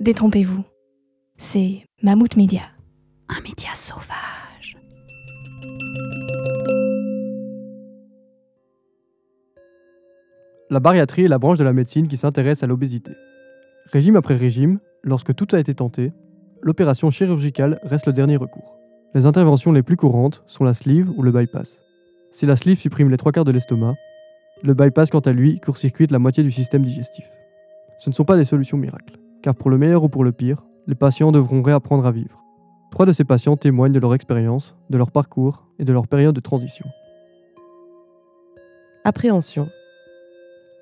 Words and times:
détrompez-vous. 0.00 0.64
C'est 1.36 1.84
Mammouth 2.02 2.36
Média, 2.36 2.62
un 3.28 3.40
média 3.42 3.68
sauvage. 3.74 4.78
La 10.70 10.80
bariatrie 10.80 11.24
est 11.24 11.28
la 11.28 11.38
branche 11.38 11.58
de 11.58 11.64
la 11.64 11.72
médecine 11.72 12.08
qui 12.08 12.16
s'intéresse 12.16 12.62
à 12.62 12.66
l'obésité. 12.66 13.12
Régime 13.92 14.16
après 14.16 14.36
régime, 14.36 14.80
lorsque 15.02 15.34
tout 15.34 15.48
a 15.52 15.58
été 15.58 15.74
tenté, 15.74 16.12
l'opération 16.62 17.10
chirurgicale 17.10 17.80
reste 17.82 18.06
le 18.06 18.12
dernier 18.12 18.36
recours. 18.36 18.76
Les 19.14 19.26
interventions 19.26 19.72
les 19.72 19.82
plus 19.82 19.96
courantes 19.96 20.42
sont 20.46 20.64
la 20.64 20.72
sleeve 20.72 21.10
ou 21.16 21.22
le 21.22 21.32
bypass. 21.32 21.76
Si 22.30 22.46
la 22.46 22.56
sleeve 22.56 22.78
supprime 22.78 23.10
les 23.10 23.16
trois 23.16 23.32
quarts 23.32 23.44
de 23.44 23.52
l'estomac, 23.52 23.96
le 24.62 24.72
bypass 24.72 25.10
quant 25.10 25.20
à 25.20 25.32
lui 25.32 25.60
court-circuite 25.60 26.12
la 26.12 26.18
moitié 26.18 26.42
du 26.42 26.50
système 26.50 26.82
digestif. 26.82 27.24
Ce 27.98 28.08
ne 28.08 28.14
sont 28.14 28.24
pas 28.24 28.36
des 28.36 28.44
solutions 28.44 28.78
miracles, 28.78 29.18
car 29.42 29.54
pour 29.54 29.70
le 29.70 29.78
meilleur 29.78 30.04
ou 30.04 30.08
pour 30.08 30.24
le 30.24 30.32
pire, 30.32 30.64
les 30.86 30.94
patients 30.94 31.32
devront 31.32 31.62
réapprendre 31.62 32.06
à 32.06 32.10
vivre. 32.10 32.42
Trois 32.90 33.06
de 33.06 33.12
ces 33.12 33.24
patients 33.24 33.56
témoignent 33.56 33.92
de 33.92 34.00
leur 34.00 34.14
expérience, 34.14 34.76
de 34.90 34.98
leur 34.98 35.10
parcours 35.10 35.66
et 35.78 35.84
de 35.84 35.92
leur 35.92 36.08
période 36.08 36.34
de 36.34 36.40
transition. 36.40 36.86
Appréhension. 39.04 39.68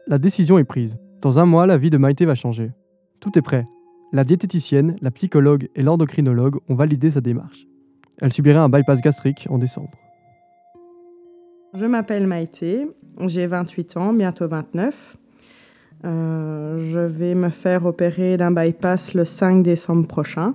La 0.07 0.19
décision 0.19 0.59
est 0.59 0.65
prise. 0.65 0.97
Dans 1.21 1.39
un 1.39 1.45
mois, 1.45 1.67
la 1.67 1.77
vie 1.77 1.91
de 1.91 1.99
Maïté 1.99 2.25
va 2.25 2.35
changer. 2.35 2.73
Tout 3.21 3.39
est 3.39 3.43
prêt. 3.43 3.67
La 4.13 4.25
diététicienne, 4.25 4.97
la 5.03 5.11
psychologue 5.11 5.69
et 5.75 5.83
l'endocrinologue 5.83 6.57
ont 6.69 6.75
validé 6.75 7.11
sa 7.11 7.21
démarche. 7.21 7.67
Elle 8.21 8.33
subirait 8.33 8.59
un 8.59 8.69
bypass 8.69 9.01
gastrique 9.03 9.47
en 9.51 9.59
décembre. 9.59 9.91
Je 11.75 11.85
m'appelle 11.85 12.27
Maïté, 12.27 12.89
j'ai 13.27 13.47
28 13.47 13.97
ans, 13.99 14.15
bientôt 14.15 14.49
29. 14.49 15.19
Euh, 16.05 16.79
je 16.93 17.01
vais 17.01 17.35
me 17.35 17.49
faire 17.49 17.87
opérer 17.87 18.37
d'un 18.37 18.53
bypass 18.53 19.15
le 19.15 19.25
5 19.25 19.63
décembre 19.63 20.07
prochain. 20.07 20.55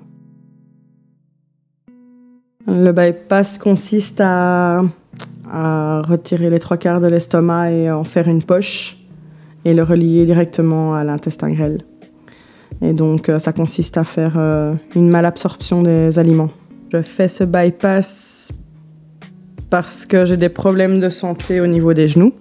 Le 2.65 2.91
bypass 2.91 3.57
consiste 3.57 4.21
à, 4.21 4.83
retirer 5.45 6.49
les 6.49 6.59
trois 6.59 6.77
quarts 6.77 6.99
de 6.99 7.07
l'estomac 7.07 7.71
et 7.71 7.91
en 7.91 8.03
faire 8.03 8.27
une 8.27 8.41
poche 8.41 8.97
et 9.65 9.73
le 9.73 9.83
relier 9.83 10.25
directement 10.25 10.95
à 10.95 11.03
l'intestin 11.03 11.51
grêle. 11.51 11.81
Et 12.81 12.93
donc 12.93 13.29
euh, 13.29 13.37
ça 13.37 13.53
consiste 13.53 13.97
à 13.97 14.03
faire 14.03 14.33
euh, 14.37 14.73
une 14.95 15.09
malabsorption 15.09 15.83
des 15.83 16.17
aliments. 16.17 16.49
Je 16.91 17.01
fais 17.01 17.27
ce 17.27 17.43
bypass 17.43 18.51
parce 19.69 20.05
que 20.05 20.25
j'ai 20.25 20.37
des 20.37 20.49
problèmes 20.49 20.99
de 20.99 21.09
santé 21.09 21.61
au 21.61 21.67
niveau 21.67 21.93
des 21.93 22.07
genoux 22.07 22.33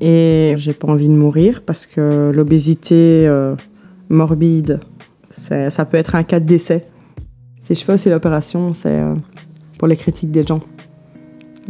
et 0.00 0.54
j'ai 0.56 0.72
pas 0.72 0.88
envie 0.88 1.08
de 1.08 1.14
mourir 1.14 1.62
parce 1.64 1.86
que 1.86 2.30
l'obésité 2.34 3.26
euh, 3.26 3.54
morbide, 4.08 4.80
ça 5.30 5.84
peut 5.84 5.96
être 5.96 6.14
un 6.14 6.22
cas 6.22 6.40
de 6.40 6.46
décès. 6.46 6.86
Si 7.64 7.74
je 7.74 7.84
fais 7.84 7.94
aussi 7.94 8.10
l'opération, 8.10 8.72
c'est 8.72 8.92
euh, 8.92 9.14
pour 9.78 9.88
les 9.88 9.96
critiques 9.96 10.30
des 10.30 10.42
gens 10.42 10.60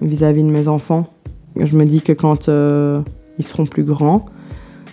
vis-à-vis 0.01 0.43
de 0.43 0.51
mes 0.51 0.69
enfants. 0.69 1.07
Je 1.57 1.77
me 1.77 1.85
dis 1.85 2.01
que 2.01 2.13
quand 2.13 2.49
euh, 2.49 3.01
ils 3.39 3.47
seront 3.47 3.65
plus 3.65 3.85
grands, 3.85 4.27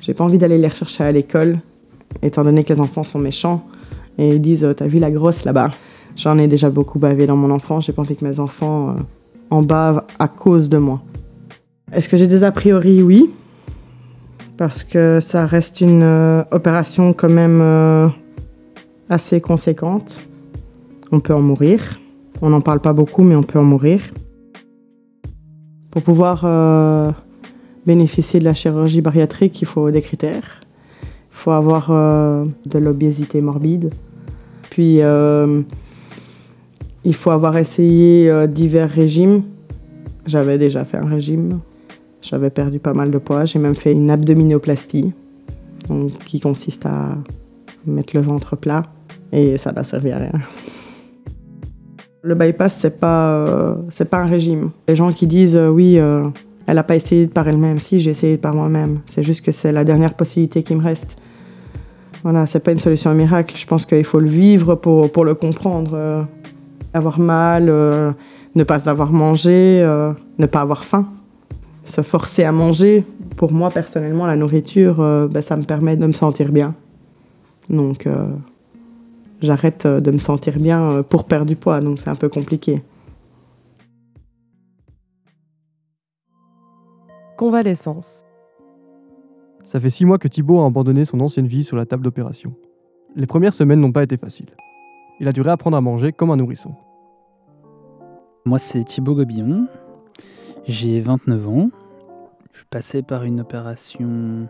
j'ai 0.02 0.14
pas 0.14 0.24
envie 0.24 0.38
d'aller 0.38 0.58
les 0.58 0.68
rechercher 0.68 1.04
à 1.04 1.12
l'école, 1.12 1.60
étant 2.22 2.44
donné 2.44 2.64
que 2.64 2.74
les 2.74 2.80
enfants 2.80 3.04
sont 3.04 3.20
méchants 3.20 3.66
et 4.18 4.30
ils 4.30 4.42
disent 4.42 4.68
T'as 4.78 4.88
vu 4.88 5.00
la 5.00 5.10
grosse 5.10 5.44
là-bas? 5.44 5.72
J'en 6.16 6.38
ai 6.38 6.48
déjà 6.48 6.70
beaucoup 6.70 7.00
bavé 7.00 7.26
dans 7.26 7.38
mon 7.38 7.50
enfant. 7.50 7.80
J'ai 7.80 7.94
pas 7.94 8.02
envie 8.02 8.16
que 8.16 8.26
mes 8.26 8.40
enfants 8.40 8.96
en 9.50 9.62
bavent 9.64 10.04
à 10.20 10.28
cause 10.28 10.70
de 10.70 10.78
moi. 10.78 11.02
Est-ce 11.94 12.08
que 12.08 12.16
j'ai 12.16 12.28
des 12.28 12.44
a 12.44 12.52
priori? 12.52 13.04
Oui. 13.04 13.32
Parce 14.56 14.86
que 14.86 15.20
ça 15.20 15.46
reste 15.46 15.82
une 15.82 16.04
euh, 16.04 16.44
opération 16.52 17.12
quand 17.12 17.30
même 17.30 17.60
euh, 17.62 18.08
assez 19.10 19.42
conséquente. 19.42 20.22
On 21.12 21.20
peut 21.20 21.34
en 21.34 21.42
mourir. 21.42 22.00
On 22.42 22.50
n'en 22.50 22.62
parle 22.62 22.80
pas 22.80 22.94
beaucoup, 22.94 23.24
mais 23.24 23.36
on 23.36 23.44
peut 23.44 23.60
en 23.60 23.64
mourir. 23.64 24.02
Pour 25.90 26.02
pouvoir 26.02 26.44
euh, 26.46 27.12
bénéficier 27.86 28.40
de 28.40 28.46
la 28.46 28.54
chirurgie 28.54 29.02
bariatrique, 29.02 29.62
il 29.62 29.68
faut 29.68 29.92
des 29.92 30.02
critères. 30.02 30.62
Il 31.04 31.38
faut 31.44 31.52
avoir 31.52 31.90
de 31.90 32.78
l'obésité 32.78 33.42
morbide. 33.42 33.94
Puis, 34.70 35.00
il 37.04 37.16
faut 37.16 37.32
avoir 37.32 37.58
essayé 37.58 38.48
divers 38.48 38.90
régimes. 38.90 39.44
J'avais 40.26 40.58
déjà 40.58 40.86
fait 40.86 40.98
un 40.98 41.08
régime. 41.08 41.60
J'avais 42.22 42.52
perdu 42.52 42.80
pas 42.80 42.94
mal 42.94 43.12
de 43.12 43.18
poids. 43.18 43.46
J'ai 43.46 43.60
même 43.60 43.76
fait 43.76 43.92
une 43.92 44.10
abdominoplastie, 44.10 45.14
qui 46.26 46.40
consiste 46.40 46.86
à 46.86 47.18
mettre 47.86 48.16
le 48.16 48.22
ventre 48.22 48.56
plat. 48.56 48.84
Et 49.32 49.58
ça 49.58 49.72
n'a 49.72 49.84
servi 49.84 50.12
à 50.12 50.18
rien. 50.18 50.32
Le 52.24 52.36
bypass, 52.36 52.76
c'est 52.76 53.00
pas, 53.00 53.32
euh, 53.32 53.76
pas 54.10 54.20
un 54.20 54.28
régime. 54.28 54.70
Les 54.88 54.96
gens 54.96 55.12
qui 55.12 55.26
disent 55.26 55.58
euh, 55.58 55.70
oui, 55.70 55.98
euh, 55.98 56.30
elle 56.68 56.76
n'a 56.76 56.84
pas 56.84 56.96
essayé 56.96 57.26
par 57.26 57.48
elle-même. 57.48 57.80
Si, 57.80 58.00
j'ai 58.00 58.12
essayé 58.12 58.38
par 58.38 58.54
moi-même. 58.54 59.00
C'est 59.08 59.24
juste 59.24 59.44
que 59.44 59.52
c'est 59.52 59.72
la 59.72 59.84
dernière 59.84 60.14
possibilité 60.14 60.62
qui 60.62 60.76
me 60.76 60.84
reste. 60.84 61.18
Voilà, 62.22 62.46
c'est 62.46 62.60
pas 62.60 62.72
une 62.72 62.80
solution 62.80 63.14
miracle. 63.16 63.56
Je 63.58 63.66
pense 63.66 63.88
qu'il 63.88 64.04
faut 64.04 64.20
le 64.20 64.30
vivre 64.30 64.76
pour, 64.76 65.12
pour 65.12 65.26
le 65.26 65.34
comprendre. 65.34 66.28
Avoir 66.94 67.20
mal, 67.20 67.66
ne 67.66 68.64
pas 68.64 68.88
avoir 68.88 69.12
mangé, 69.12 69.82
ne 70.38 70.46
pas 70.46 70.62
avoir 70.62 70.86
faim. 70.86 71.08
Se 71.86 72.02
forcer 72.02 72.44
à 72.44 72.52
manger, 72.52 73.04
pour 73.38 73.52
moi 73.52 73.70
personnellement, 73.70 74.26
la 74.28 74.36
nourriture, 74.36 75.02
euh, 75.02 75.28
ben, 75.28 75.42
ça 75.42 75.58
me 75.58 75.64
permet 75.64 75.98
de 75.98 76.06
me 76.06 76.12
sentir 76.12 76.52
bien. 76.52 76.76
Donc, 77.70 78.06
euh, 78.06 78.28
j'arrête 79.42 79.86
euh, 79.86 80.00
de 80.00 80.12
me 80.12 80.20
sentir 80.20 80.60
bien 80.60 80.92
euh, 80.92 81.04
pour 81.04 81.26
perdre 81.26 81.46
du 81.46 81.56
poids, 81.56 81.82
donc 81.82 82.00
c'est 82.00 82.10
un 82.10 82.16
peu 82.16 82.30
compliqué. 82.30 82.82
Convalescence. 87.38 88.24
Ça 89.66 89.80
fait 89.80 89.90
six 89.90 90.06
mois 90.06 90.18
que 90.18 90.28
Thibaut 90.28 90.60
a 90.60 90.66
abandonné 90.66 91.06
son 91.06 91.20
ancienne 91.22 91.48
vie 91.48 91.64
sur 91.64 91.78
la 91.78 91.86
table 91.86 92.04
d'opération. 92.04 92.54
Les 93.16 93.26
premières 93.26 93.54
semaines 93.54 93.80
n'ont 93.80 93.92
pas 93.92 94.04
été 94.04 94.18
faciles. 94.18 94.54
Il 95.20 95.28
a 95.28 95.32
dû 95.32 95.42
réapprendre 95.42 95.78
à 95.78 95.82
manger 95.82 96.12
comme 96.12 96.32
un 96.32 96.36
nourrisson. 96.36 96.74
Moi, 98.46 98.60
c'est 98.60 98.84
Thibaut 98.84 99.16
Gobillon. 99.16 99.68
J'ai 100.68 101.02
29 101.02 101.48
ans. 101.48 101.70
Je 102.52 102.58
suis 102.58 102.68
passé 102.70 103.02
par 103.02 103.24
une 103.24 103.40
opération 103.40 104.48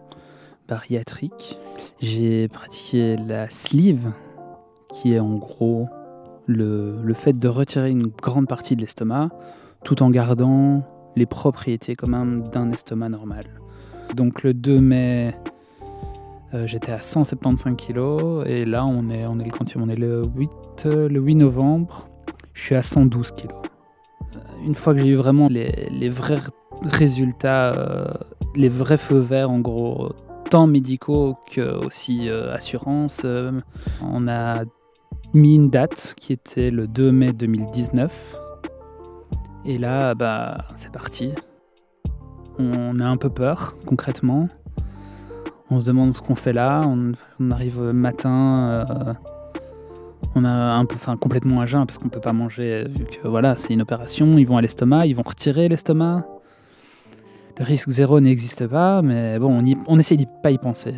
bariatrique. 0.68 1.58
J'ai 2.02 2.50
pratiqué 2.50 3.16
la 3.16 3.50
sleeve, 3.50 4.12
qui 4.94 5.14
est 5.14 5.20
en 5.20 5.36
gros 5.36 5.88
le, 6.48 7.02
le 7.02 7.14
fait 7.14 7.38
de 7.40 7.48
retirer 7.48 7.92
une 7.92 8.08
grande 8.08 8.48
partie 8.48 8.76
de 8.76 8.82
l'estomac 8.82 9.30
tout 9.84 10.04
en 10.04 10.10
gardant 10.10 10.84
les 11.16 11.26
propriétés 11.26 11.96
quand 11.96 12.10
même 12.10 12.48
d'un 12.50 12.72
estomac 12.72 13.10
normal. 13.10 13.46
Donc 14.14 14.44
le 14.44 14.54
2 14.54 14.80
mai, 14.82 15.36
euh, 16.54 16.68
j'étais 16.68 16.92
à 16.92 17.02
175 17.02 17.76
kg 17.78 18.46
et 18.46 18.66
là 18.66 18.86
on 18.86 19.10
est, 19.10 19.26
on 19.26 19.40
est 19.40 19.46
le 19.46 19.52
on 19.78 19.90
est 19.90 19.96
le 19.96 20.24
8, 20.36 20.50
euh, 20.86 21.08
le 21.08 21.20
8 21.22 21.36
novembre, 21.36 22.10
je 22.54 22.62
suis 22.62 22.76
à 22.76 22.84
112 22.84 23.32
kg. 23.32 23.71
Une 24.66 24.76
fois 24.76 24.94
que 24.94 25.00
j'ai 25.00 25.08
eu 25.08 25.16
vraiment 25.16 25.48
les, 25.50 26.10
vrais 26.10 26.40
résultats, 26.84 27.74
euh, 27.74 28.06
les 28.56 28.70
vrais 28.70 28.98
feux 28.98 29.20
verts 29.20 29.50
en 29.50 29.60
gros, 29.60 30.14
tant 30.50 30.68
médicaux 30.68 31.38
que 31.52 31.86
aussi 31.86 32.30
euh, 32.30 32.54
assurance, 32.54 33.22
euh, 33.26 33.52
on 34.02 34.28
a 34.28 34.64
mis 35.34 35.56
une 35.56 35.70
date 35.70 36.14
qui 36.18 36.34
était 36.34 36.72
le 36.72 36.88
2 36.88 37.12
mai 37.12 37.34
2019. 37.34 38.36
Et 39.66 39.78
là, 39.78 40.16
bah, 40.16 40.66
c'est 40.76 40.92
parti. 40.92 41.34
On 42.58 43.00
a 43.00 43.06
un 43.06 43.18
peu 43.18 43.30
peur, 43.30 43.76
concrètement. 43.86 44.50
On 45.70 45.80
se 45.80 45.86
demande 45.86 46.14
ce 46.14 46.22
qu'on 46.22 46.36
fait 46.36 46.54
là. 46.54 46.84
On, 46.86 47.52
arrive 47.52 47.82
matin. 47.82 49.16
Euh, 50.36 50.40
on 50.40 50.46
a 50.46 50.50
un 50.50 50.86
peu, 50.86 50.96
enfin, 50.96 51.18
complètement 51.18 51.62
à 51.62 51.66
jeun 51.66 51.86
parce 51.86 51.98
qu'on 51.98 52.10
peut 52.10 52.20
pas 52.22 52.34
manger 52.34 52.86
vu 52.88 53.06
que 53.06 53.28
voilà, 53.28 53.56
c'est 53.56 53.74
une 53.74 53.82
opération. 53.82 54.38
Ils 54.38 54.46
vont 54.46 54.58
à 54.58 54.62
l'estomac, 54.62 55.06
ils 55.08 55.16
vont 55.16 55.24
retirer 55.26 55.70
l'estomac. 55.70 56.26
Le 57.60 57.66
risque 57.66 57.90
zéro 57.90 58.20
n'existe 58.20 58.66
pas, 58.68 59.02
mais 59.02 59.38
bon, 59.38 59.60
on, 59.62 59.66
y- 59.66 59.78
on 59.88 60.00
essaie 60.00 60.16
d'y 60.18 60.28
pas 60.42 60.52
y 60.52 60.58
penser. 60.58 60.96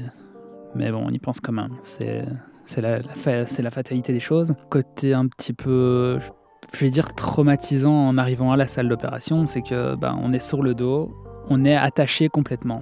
Mais 0.75 0.91
bon, 0.91 1.03
on 1.06 1.09
y 1.09 1.19
pense 1.19 1.39
quand 1.39 1.51
même. 1.51 1.71
C'est, 1.81 2.25
c'est 2.65 2.81
la, 2.81 3.00
la 3.00 3.47
c'est 3.47 3.62
la 3.62 3.71
fatalité 3.71 4.13
des 4.13 4.19
choses. 4.19 4.53
Côté 4.69 5.13
un 5.13 5.27
petit 5.27 5.53
peu, 5.53 6.19
je 6.74 6.79
vais 6.79 6.89
dire 6.89 7.13
traumatisant 7.15 7.91
en 8.07 8.18
arrivant 8.18 8.51
à 8.51 8.57
la 8.57 8.68
salle 8.68 8.88
d'opération, 8.88 9.45
c'est 9.45 9.62
que 9.62 9.95
ben, 9.95 10.18
on 10.21 10.31
est 10.31 10.39
sur 10.39 10.62
le 10.63 10.74
dos, 10.74 11.12
on 11.50 11.65
est 11.65 11.75
attaché 11.75 12.29
complètement. 12.29 12.81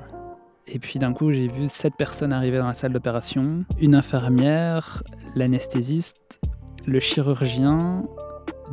Et 0.73 0.79
puis 0.79 0.99
d'un 0.99 1.11
coup, 1.11 1.33
j'ai 1.33 1.47
vu 1.47 1.67
sept 1.67 1.95
personnes 1.95 2.31
arriver 2.31 2.57
dans 2.57 2.67
la 2.67 2.73
salle 2.73 2.93
d'opération, 2.93 3.61
une 3.77 3.93
infirmière, 3.93 5.03
l'anesthésiste, 5.35 6.39
le 6.87 7.01
chirurgien, 7.01 8.05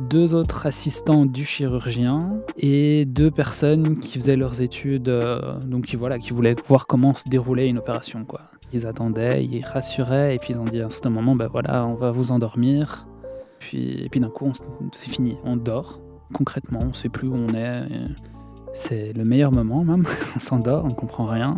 deux 0.09 0.33
autres 0.33 0.65
assistants 0.65 1.25
du 1.25 1.43
chirurgien 1.43 2.39
et 2.57 3.03
deux 3.03 3.31
personnes 3.31 3.99
qui 3.99 4.17
faisaient 4.17 4.37
leurs 4.37 4.61
études, 4.61 5.09
euh, 5.09 5.59
donc 5.59 5.87
qui 5.87 5.97
voilà, 5.97 6.19
qui 6.19 6.31
voulaient 6.31 6.55
voir 6.65 6.87
comment 6.87 7.13
se 7.13 7.27
déroulait 7.27 7.67
une 7.67 7.79
opération. 7.79 8.25
Ils 8.71 8.87
attendaient, 8.87 9.43
ils 9.43 9.65
rassuraient, 9.65 10.35
et 10.35 10.39
puis 10.39 10.53
ils 10.53 10.59
ont 10.59 10.65
dit 10.65 10.79
à 10.81 10.85
un 10.85 10.89
certain 10.89 11.09
moment, 11.09 11.35
ben 11.35 11.47
voilà, 11.47 11.85
on 11.85 11.95
va 11.95 12.11
vous 12.11 12.31
endormir. 12.31 13.07
Puis, 13.59 14.05
et 14.05 14.07
puis 14.07 14.21
d'un 14.21 14.29
coup, 14.29 14.49
c'est 14.93 15.09
fini, 15.09 15.37
on 15.43 15.57
dort. 15.57 15.99
Concrètement, 16.33 16.79
on 16.81 16.89
ne 16.89 16.93
sait 16.93 17.09
plus 17.09 17.27
où 17.27 17.35
on 17.35 17.53
est. 17.53 17.83
C'est 18.73 19.11
le 19.11 19.25
meilleur 19.25 19.51
moment 19.51 19.83
même, 19.83 20.05
on 20.35 20.39
s'endort, 20.39 20.85
on 20.85 20.89
ne 20.89 20.93
comprend 20.93 21.25
rien. 21.25 21.57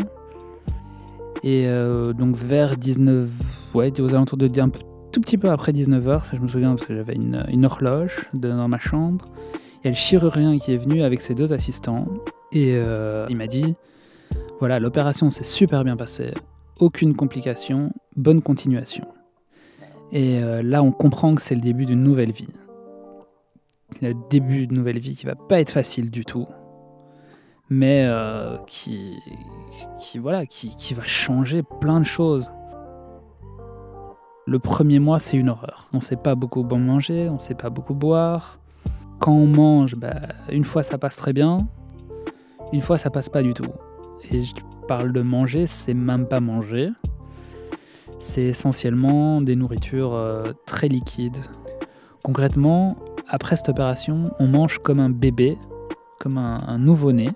Et 1.43 1.65
euh, 1.67 2.13
donc 2.13 2.35
vers 2.35 2.77
19, 2.77 3.29
ouais, 3.73 3.99
aux 3.99 4.09
alentours 4.09 4.37
de 4.37 4.59
un 4.59 4.69
tout 4.69 5.21
petit 5.21 5.37
peu 5.37 5.49
après 5.49 5.71
19h, 5.71 6.21
je 6.33 6.39
me 6.39 6.47
souviens 6.47 6.75
parce 6.75 6.87
que 6.87 6.95
j'avais 6.95 7.15
une, 7.15 7.65
horloge 7.65 8.29
dans 8.33 8.67
ma 8.67 8.79
chambre. 8.79 9.25
Il 9.81 9.85
y 9.85 9.87
a 9.87 9.91
le 9.91 9.97
chirurgien 9.97 10.59
qui 10.59 10.73
est 10.73 10.77
venu 10.77 11.01
avec 11.01 11.21
ses 11.21 11.33
deux 11.33 11.51
assistants 11.53 12.07
et 12.51 12.75
euh, 12.75 13.25
il 13.29 13.37
m'a 13.37 13.47
dit 13.47 13.75
voilà, 14.59 14.79
l'opération 14.79 15.31
s'est 15.31 15.43
super 15.43 15.83
bien 15.83 15.97
passée, 15.97 16.33
aucune 16.79 17.15
complication, 17.15 17.91
bonne 18.15 18.41
continuation. 18.41 19.07
Et 20.11 20.39
euh, 20.43 20.61
là, 20.61 20.83
on 20.83 20.91
comprend 20.91 21.33
que 21.33 21.41
c'est 21.41 21.55
le 21.55 21.61
début 21.61 21.85
d'une 21.85 22.03
nouvelle 22.03 22.31
vie. 22.31 22.49
Le 24.01 24.13
début 24.29 24.67
d'une 24.67 24.77
nouvelle 24.77 24.99
vie 24.99 25.15
qui 25.15 25.25
va 25.25 25.35
pas 25.35 25.59
être 25.59 25.71
facile 25.71 26.11
du 26.11 26.25
tout, 26.25 26.47
mais 27.71 28.05
euh, 28.05 28.57
qui, 28.67 29.17
qui, 29.97 30.19
voilà, 30.19 30.45
qui, 30.45 30.75
qui 30.75 30.93
va 30.93 31.05
changer 31.05 31.63
plein 31.63 32.01
de 32.01 32.05
choses. 32.05 32.45
Le 34.45 34.59
premier 34.59 34.99
mois, 34.99 35.19
c'est 35.19 35.37
une 35.37 35.47
horreur. 35.47 35.87
On 35.93 35.97
ne 35.97 36.01
sait 36.01 36.17
pas 36.17 36.35
beaucoup 36.35 36.63
manger, 36.63 37.29
on 37.29 37.35
ne 37.35 37.39
sait 37.39 37.55
pas 37.55 37.69
beaucoup 37.69 37.93
boire. 37.93 38.59
Quand 39.19 39.31
on 39.31 39.47
mange, 39.47 39.95
bah, 39.95 40.15
une 40.49 40.65
fois 40.65 40.83
ça 40.83 40.97
passe 40.97 41.15
très 41.15 41.31
bien, 41.31 41.59
une 42.73 42.81
fois 42.81 42.97
ça 42.97 43.09
passe 43.09 43.29
pas 43.29 43.41
du 43.41 43.53
tout. 43.53 43.71
Et 44.29 44.43
je 44.43 44.53
parle 44.87 45.13
de 45.13 45.21
manger, 45.21 45.65
c'est 45.65 45.93
même 45.93 46.27
pas 46.27 46.41
manger. 46.41 46.89
C'est 48.19 48.43
essentiellement 48.43 49.41
des 49.41 49.55
nourritures 49.55 50.13
euh, 50.13 50.51
très 50.65 50.89
liquides. 50.89 51.37
Concrètement, 52.21 52.97
après 53.29 53.55
cette 53.55 53.69
opération, 53.69 54.31
on 54.39 54.47
mange 54.47 54.79
comme 54.79 54.99
un 54.99 55.09
bébé, 55.09 55.57
comme 56.19 56.37
un, 56.37 56.77
nouveau-né, 56.77 57.29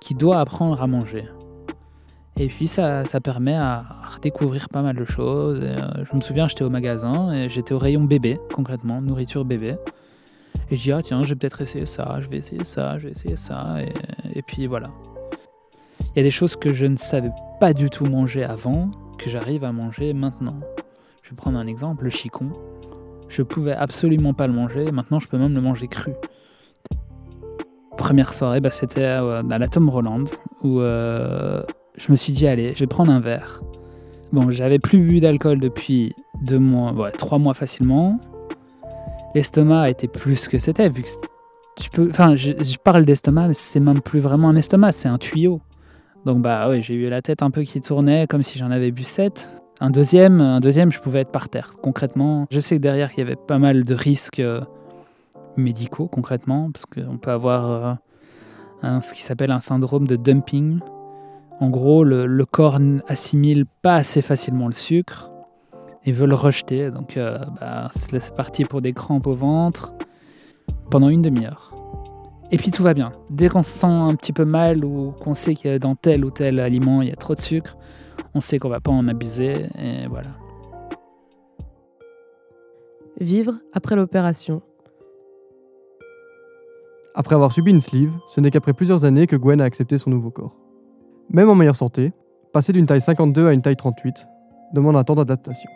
qui 0.00 0.14
doit 0.14 0.40
apprendre 0.40 0.82
à 0.82 0.86
manger. 0.86 1.26
Et 2.36 2.48
puis 2.48 2.66
ça, 2.66 3.04
ça 3.04 3.20
permet 3.20 3.54
à 3.54 3.84
redécouvrir 4.14 4.70
pas 4.70 4.80
mal 4.80 4.96
de 4.96 5.04
choses. 5.04 5.60
Euh, 5.62 6.04
je 6.10 6.16
me 6.16 6.22
souviens, 6.22 6.48
j'étais 6.48 6.64
au 6.64 6.70
magasin 6.70 7.32
et 7.32 7.50
j'étais 7.50 7.74
au 7.74 7.78
rayon 7.78 8.04
bébé, 8.04 8.40
concrètement, 8.54 9.02
nourriture 9.02 9.44
bébé. 9.44 9.76
Et 10.70 10.76
je 10.76 10.82
dis, 10.82 10.92
ah 10.92 11.02
tiens, 11.02 11.22
je 11.22 11.30
vais 11.30 11.34
peut-être 11.34 11.60
essayer 11.60 11.84
ça, 11.84 12.18
je 12.20 12.28
vais 12.30 12.38
essayer 12.38 12.64
ça, 12.64 12.96
je 12.96 13.06
vais 13.06 13.12
essayer 13.12 13.36
ça. 13.36 13.76
Et, 14.34 14.42
puis 14.42 14.66
voilà. 14.66 14.88
Il 16.00 16.16
y 16.16 16.20
a 16.20 16.22
des 16.22 16.30
choses 16.30 16.56
que 16.56 16.72
je 16.72 16.86
ne 16.86 16.96
savais 16.96 17.30
pas 17.60 17.74
du 17.74 17.90
tout 17.90 18.06
manger 18.06 18.42
avant, 18.42 18.90
que 19.18 19.28
j'arrive 19.28 19.64
à 19.64 19.72
manger 19.72 20.14
maintenant. 20.14 20.56
Je 21.22 21.30
vais 21.30 21.36
prendre 21.36 21.58
un 21.58 21.66
exemple, 21.66 22.04
le 22.04 22.10
chicon. 22.10 22.52
Je 23.28 23.42
pouvais 23.42 23.74
absolument 23.74 24.32
pas 24.32 24.46
le 24.46 24.54
manger, 24.54 24.90
maintenant 24.92 25.20
je 25.20 25.28
peux 25.28 25.38
même 25.38 25.54
le 25.54 25.60
manger 25.60 25.88
cru. 25.88 26.12
Première 28.00 28.34
soirée, 28.34 28.60
bah, 28.60 28.70
c'était 28.70 29.04
à 29.04 29.42
la 29.42 29.68
Tom 29.68 29.88
Roland, 29.88 30.24
où 30.62 30.80
euh, 30.80 31.62
je 31.96 32.10
me 32.10 32.16
suis 32.16 32.32
dit, 32.32 32.46
allez, 32.46 32.72
je 32.74 32.80
vais 32.80 32.86
prendre 32.86 33.12
un 33.12 33.20
verre. 33.20 33.60
Bon, 34.32 34.50
j'avais 34.50 34.78
plus 34.78 34.98
bu 34.98 35.20
d'alcool 35.20 35.60
depuis 35.60 36.14
deux 36.42 36.58
mois, 36.58 36.92
ouais, 36.92 37.12
trois 37.12 37.38
mois 37.38 37.54
facilement 37.54 38.18
l'estomac 39.34 39.90
était 39.90 40.08
plus 40.08 40.48
que 40.48 40.58
c'était, 40.58 40.88
vu 40.88 41.02
que 41.02 41.08
tu 41.76 41.90
peux. 41.90 42.08
Enfin, 42.10 42.36
je, 42.36 42.76
parle 42.82 43.04
d'estomac, 43.04 43.48
mais 43.48 43.54
c'est 43.54 43.80
même 43.80 44.00
plus 44.00 44.20
vraiment 44.20 44.48
un 44.48 44.56
estomac, 44.56 44.92
c'est 44.92 45.08
un 45.08 45.18
tuyau. 45.18 45.60
Donc 46.26 46.42
bah 46.42 46.68
oui, 46.68 46.82
j'ai 46.82 46.94
eu 46.94 47.08
la 47.08 47.22
tête 47.22 47.42
un 47.42 47.50
peu 47.50 47.62
qui 47.62 47.80
tournait, 47.80 48.26
comme 48.26 48.42
si 48.42 48.58
j'en 48.58 48.70
avais 48.70 48.90
bu 48.90 49.04
7. 49.04 49.48
Un 49.80 49.90
deuxième, 49.90 50.40
un 50.40 50.60
deuxième, 50.60 50.92
je 50.92 51.00
pouvais 51.00 51.20
être 51.20 51.30
par 51.30 51.48
terre. 51.48 51.72
Concrètement, 51.82 52.46
je 52.50 52.60
sais 52.60 52.76
que 52.76 52.82
derrière, 52.82 53.10
il 53.16 53.20
y 53.20 53.22
avait 53.22 53.36
pas 53.36 53.58
mal 53.58 53.84
de 53.84 53.94
risques 53.94 54.40
euh, 54.40 54.60
médicaux, 55.56 56.06
concrètement, 56.06 56.70
parce 56.70 56.86
qu'on 56.86 57.18
peut 57.18 57.30
avoir 57.30 57.98
euh, 58.84 59.00
ce 59.00 59.12
qui 59.12 59.22
s'appelle 59.22 59.50
un 59.50 59.60
syndrome 59.60 60.06
de 60.06 60.16
dumping. 60.16 60.80
En 61.60 61.70
gros, 61.70 62.04
le, 62.04 62.26
le 62.26 62.46
corps 62.46 62.78
assimile 63.06 63.66
pas 63.82 63.96
assez 63.96 64.22
facilement 64.22 64.66
le 64.66 64.74
sucre 64.74 65.30
ils 66.06 66.14
veulent 66.14 66.34
rejeter. 66.34 66.90
Donc 66.90 67.16
euh, 67.16 67.38
bah, 67.60 67.90
c'est 67.92 68.34
parti 68.34 68.64
pour 68.64 68.82
des 68.82 68.92
crampes 68.92 69.26
au 69.26 69.34
ventre 69.34 69.94
pendant 70.90 71.08
une 71.08 71.22
demi-heure. 71.22 71.74
Et 72.50 72.56
puis 72.56 72.70
tout 72.70 72.82
va 72.82 72.94
bien. 72.94 73.12
Dès 73.30 73.48
qu'on 73.48 73.62
se 73.62 73.70
sent 73.70 73.86
un 73.86 74.14
petit 74.16 74.32
peu 74.32 74.44
mal 74.44 74.84
ou 74.84 75.12
qu'on 75.12 75.34
sait 75.34 75.54
que 75.54 75.78
dans 75.78 75.94
tel 75.94 76.24
ou 76.24 76.30
tel 76.30 76.58
aliment 76.58 77.02
il 77.02 77.08
y 77.08 77.12
a 77.12 77.16
trop 77.16 77.34
de 77.34 77.40
sucre, 77.40 77.76
on 78.34 78.40
sait 78.40 78.58
qu'on 78.58 78.68
va 78.68 78.80
pas 78.80 78.90
en 78.90 79.06
abuser 79.08 79.66
et 79.78 80.06
voilà. 80.08 80.30
Vivre 83.20 83.54
après 83.72 83.96
l'opération. 83.96 84.62
Après 87.20 87.34
avoir 87.34 87.52
subi 87.52 87.70
une 87.70 87.80
sleeve, 87.80 88.12
ce 88.28 88.40
n'est 88.40 88.50
qu'après 88.50 88.72
plusieurs 88.72 89.04
années 89.04 89.26
que 89.26 89.36
Gwen 89.36 89.60
a 89.60 89.64
accepté 89.64 89.98
son 89.98 90.08
nouveau 90.08 90.30
corps. 90.30 90.56
Même 91.28 91.50
en 91.50 91.54
meilleure 91.54 91.76
santé, 91.76 92.14
passer 92.54 92.72
d'une 92.72 92.86
taille 92.86 93.02
52 93.02 93.46
à 93.46 93.52
une 93.52 93.60
taille 93.60 93.76
38 93.76 94.26
demande 94.72 94.96
un 94.96 95.04
temps 95.04 95.16
d'adaptation. 95.16 95.68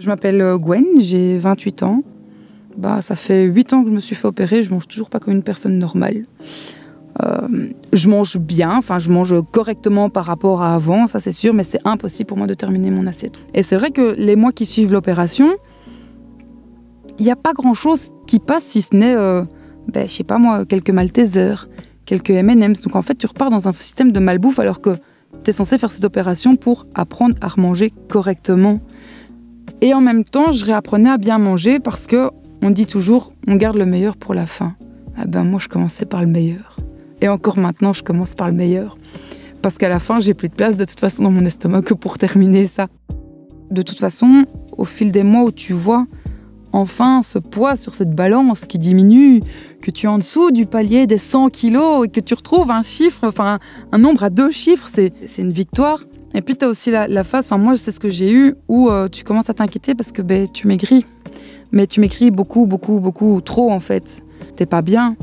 Je 0.00 0.08
m'appelle 0.08 0.40
euh, 0.40 0.58
Gwen, 0.58 0.84
j'ai 0.98 1.38
28 1.38 1.84
ans. 1.84 2.02
Bah, 2.76 3.02
ça 3.02 3.14
fait 3.14 3.44
8 3.44 3.72
ans 3.72 3.84
que 3.84 3.90
je 3.90 3.94
me 3.94 4.00
suis 4.00 4.16
fait 4.16 4.26
opérer, 4.26 4.64
je 4.64 4.74
mange 4.74 4.88
toujours 4.88 5.08
pas 5.08 5.20
comme 5.20 5.34
une 5.34 5.44
personne 5.44 5.78
normale. 5.78 6.26
Euh, 7.22 7.68
je 7.92 8.08
mange 8.08 8.36
bien, 8.36 8.78
enfin 8.78 8.98
je 8.98 9.12
mange 9.12 9.32
correctement 9.52 10.10
par 10.10 10.24
rapport 10.24 10.60
à 10.60 10.74
avant, 10.74 11.06
ça 11.06 11.20
c'est 11.20 11.30
sûr, 11.30 11.54
mais 11.54 11.62
c'est 11.62 11.78
impossible 11.84 12.26
pour 12.26 12.36
moi 12.36 12.48
de 12.48 12.54
terminer 12.54 12.90
mon 12.90 13.06
assiette. 13.06 13.38
Et 13.54 13.62
c'est 13.62 13.76
vrai 13.76 13.92
que 13.92 14.16
les 14.18 14.34
mois 14.34 14.50
qui 14.50 14.66
suivent 14.66 14.92
l'opération, 14.92 15.52
il 17.18 17.24
n'y 17.24 17.30
a 17.30 17.36
pas 17.36 17.52
grand 17.52 17.74
chose 17.74 18.10
qui 18.26 18.38
passe 18.38 18.64
si 18.64 18.82
ce 18.82 18.94
n'est, 18.94 19.14
euh, 19.14 19.44
ben, 19.88 20.08
je 20.08 20.12
sais 20.12 20.24
pas 20.24 20.38
moi, 20.38 20.64
quelques 20.64 20.90
Maltesers, 20.90 21.68
quelques 22.06 22.30
M&M's. 22.30 22.80
Donc 22.80 22.96
en 22.96 23.02
fait, 23.02 23.16
tu 23.16 23.26
repars 23.26 23.50
dans 23.50 23.68
un 23.68 23.72
système 23.72 24.12
de 24.12 24.20
malbouffe 24.20 24.58
alors 24.58 24.80
que 24.80 24.96
tu 25.44 25.50
es 25.50 25.52
censé 25.52 25.78
faire 25.78 25.90
cette 25.90 26.04
opération 26.04 26.56
pour 26.56 26.86
apprendre 26.94 27.34
à 27.40 27.48
manger 27.60 27.92
correctement. 28.08 28.80
Et 29.80 29.94
en 29.94 30.00
même 30.00 30.24
temps, 30.24 30.52
je 30.52 30.64
réapprenais 30.64 31.10
à 31.10 31.18
bien 31.18 31.38
manger 31.38 31.78
parce 31.80 32.06
que 32.06 32.30
on 32.62 32.70
dit 32.70 32.86
toujours 32.86 33.32
on 33.48 33.56
garde 33.56 33.76
le 33.76 33.86
meilleur 33.86 34.16
pour 34.16 34.34
la 34.34 34.46
fin. 34.46 34.74
Ah 35.16 35.26
ben 35.26 35.42
moi 35.42 35.58
je 35.60 35.68
commençais 35.68 36.06
par 36.06 36.20
le 36.20 36.28
meilleur. 36.28 36.76
Et 37.20 37.28
encore 37.28 37.58
maintenant, 37.58 37.92
je 37.92 38.02
commence 38.02 38.34
par 38.34 38.48
le 38.48 38.54
meilleur. 38.54 38.96
Parce 39.62 39.78
qu'à 39.78 39.88
la 39.88 40.00
fin, 40.00 40.18
j'ai 40.18 40.34
plus 40.34 40.48
de 40.48 40.54
place 40.54 40.76
de 40.76 40.84
toute 40.84 40.98
façon 40.98 41.22
dans 41.22 41.30
mon 41.30 41.44
estomac 41.44 41.82
que 41.82 41.94
pour 41.94 42.18
terminer 42.18 42.66
ça. 42.66 42.88
De 43.70 43.82
toute 43.82 44.00
façon, 44.00 44.44
au 44.76 44.84
fil 44.84 45.12
des 45.12 45.22
mois 45.22 45.44
où 45.44 45.52
tu 45.52 45.72
vois 45.72 46.06
enfin 46.72 47.22
ce 47.22 47.38
poids 47.38 47.76
sur 47.76 47.94
cette 47.94 48.14
balance 48.14 48.66
qui 48.66 48.78
diminue, 48.78 49.40
que 49.80 49.90
tu 49.90 50.06
es 50.06 50.08
en 50.08 50.18
dessous 50.18 50.50
du 50.50 50.66
palier 50.66 51.06
des 51.06 51.18
100 51.18 51.50
kilos 51.50 52.06
et 52.06 52.08
que 52.08 52.20
tu 52.20 52.34
retrouves 52.34 52.70
un 52.70 52.82
chiffre, 52.82 53.20
enfin 53.26 53.58
un 53.92 53.98
nombre 53.98 54.24
à 54.24 54.30
deux 54.30 54.50
chiffres, 54.50 54.88
c'est 54.92 55.12
une 55.38 55.52
victoire. 55.52 56.00
Et 56.34 56.40
puis, 56.40 56.56
tu 56.56 56.64
as 56.64 56.68
aussi 56.68 56.90
la, 56.90 57.24
phase, 57.24 57.46
enfin, 57.46 57.58
moi, 57.58 57.76
c'est 57.76 57.92
ce 57.92 58.00
que 58.00 58.08
j'ai 58.08 58.32
eu, 58.32 58.54
où 58.68 58.88
euh, 58.88 59.08
tu 59.08 59.22
commences 59.22 59.50
à 59.50 59.54
t'inquiéter 59.54 59.94
parce 59.94 60.12
que 60.12 60.22
ben, 60.22 60.48
tu 60.48 60.66
maigris. 60.66 61.04
Mais 61.72 61.86
tu 61.86 62.00
maigris 62.00 62.30
beaucoup, 62.30 62.66
beaucoup, 62.66 63.00
beaucoup, 63.00 63.40
trop 63.40 63.70
en 63.70 63.80
fait. 63.80 64.22
T'es 64.56 64.66
pas 64.66 64.82
bien. 64.82 65.16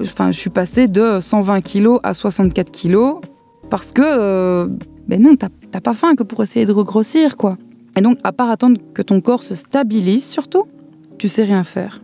Enfin, 0.00 0.30
je 0.30 0.38
suis 0.38 0.50
passée 0.50 0.88
de 0.88 1.20
120 1.20 1.60
kg 1.62 1.98
à 2.02 2.14
64 2.14 2.70
kg 2.70 3.20
parce 3.68 3.92
que, 3.92 4.02
euh, 4.04 4.66
ben 5.08 5.22
non, 5.22 5.36
t'as 5.36 5.80
pas 5.80 5.94
faim 5.94 6.14
que 6.14 6.22
pour 6.22 6.42
essayer 6.42 6.66
de 6.66 6.72
regrossir, 6.72 7.36
quoi. 7.36 7.56
Et 7.96 8.02
donc, 8.02 8.18
à 8.24 8.32
part 8.32 8.50
attendre 8.50 8.80
que 8.94 9.02
ton 9.02 9.20
corps 9.20 9.42
se 9.42 9.54
stabilise, 9.54 10.28
surtout, 10.28 10.64
tu 11.18 11.28
sais 11.28 11.44
rien 11.44 11.64
faire. 11.64 12.02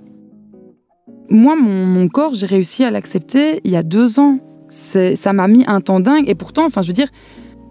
Moi, 1.29 1.57
mon, 1.57 2.09
corps, 2.09 2.35
j'ai 2.35 2.47
réussi 2.47 2.85
à 2.85 2.91
l'accepter 2.91 3.61
il 3.65 3.71
y 3.71 3.77
a 3.77 3.83
deux 3.83 4.21
ans. 4.21 4.39
Ça 4.69 5.33
m'a 5.33 5.49
mis 5.49 5.65
un 5.67 5.81
temps 5.81 6.01
dingue. 6.01 6.29
Et 6.29 6.35
pourtant, 6.35 6.67
enfin, 6.67 6.83
je 6.83 6.89
veux 6.89 6.93
dire, 6.93 7.09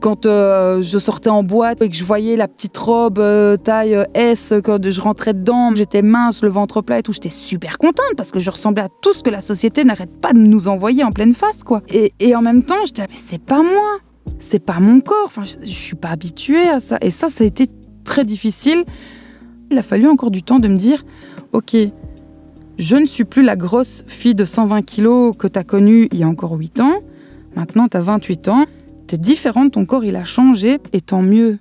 quand 0.01 0.25
euh, 0.25 0.81
je 0.81 0.97
sortais 0.97 1.29
en 1.29 1.43
boîte 1.43 1.81
et 1.81 1.89
que 1.89 1.95
je 1.95 2.03
voyais 2.03 2.35
la 2.35 2.47
petite 2.47 2.75
robe 2.77 3.19
euh, 3.19 3.57
taille 3.57 3.95
euh, 3.95 4.03
S, 4.13 4.53
quand 4.63 4.83
je 4.83 5.01
rentrais 5.01 5.33
dedans, 5.33 5.73
j'étais 5.73 6.01
mince, 6.01 6.43
le 6.43 6.49
ventre 6.49 6.81
plat 6.81 6.99
et 6.99 7.03
tout, 7.03 7.13
j'étais 7.13 7.29
super 7.29 7.77
contente 7.77 8.13
parce 8.17 8.31
que 8.31 8.39
je 8.39 8.49
ressemblais 8.49 8.83
à 8.83 8.89
tout 9.01 9.13
ce 9.13 9.23
que 9.23 9.29
la 9.29 9.41
société 9.41 9.83
n'arrête 9.83 10.19
pas 10.19 10.33
de 10.33 10.39
nous 10.39 10.67
envoyer 10.67 11.03
en 11.03 11.11
pleine 11.11 11.33
face, 11.33 11.63
quoi. 11.63 11.81
Et, 11.89 12.35
en 12.35 12.41
même 12.41 12.63
temps, 12.63 12.85
je 12.85 12.91
disais, 12.91 13.07
mais 13.09 13.17
c'est 13.17 13.41
pas 13.41 13.63
moi, 13.63 13.99
c'est 14.39 14.59
pas 14.59 14.79
mon 14.79 14.99
corps, 14.99 15.25
enfin, 15.27 15.43
je, 15.43 15.55
je 15.63 15.73
suis 15.73 15.95
pas 15.95 16.09
habituée 16.09 16.67
à 16.69 16.79
ça. 16.79 16.97
Et 17.01 17.11
ça, 17.11 17.29
ça 17.29 17.43
a 17.43 17.47
été 17.47 17.69
très 18.05 18.23
difficile. 18.23 18.85
Il 19.69 19.77
a 19.77 19.83
fallu 19.83 20.07
encore 20.07 20.31
du 20.31 20.43
temps 20.43 20.59
de 20.59 20.69
me 20.69 20.77
dire, 20.77 21.03
ok, 21.51 21.75
je 22.77 22.95
ne 22.95 23.05
suis 23.05 23.25
plus 23.25 23.43
la 23.43 23.55
grosse 23.55 24.05
fille 24.07 24.35
de 24.35 24.45
120 24.45 24.81
kilos 24.83 25.35
que 25.37 25.47
tu 25.47 25.59
as 25.59 25.63
connue 25.63 26.07
il 26.11 26.19
y 26.19 26.23
a 26.23 26.27
encore 26.27 26.53
8 26.53 26.79
ans. 26.79 27.01
Maintenant, 27.55 27.87
tu 27.87 27.97
as 27.97 28.01
28 28.01 28.47
ans. 28.47 28.65
T'es 29.07 29.17
différente, 29.17 29.73
ton 29.73 29.85
corps 29.85 30.03
il 30.03 30.15
a 30.15 30.23
changé, 30.23 30.79
et 30.91 31.01
tant 31.01 31.21
mieux. 31.21 31.59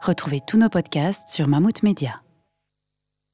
Retrouvez 0.00 0.40
tous 0.44 0.58
nos 0.58 0.68
podcasts 0.68 1.28
sur 1.28 1.46
Mammouth 1.46 1.82
Media. 1.82 2.20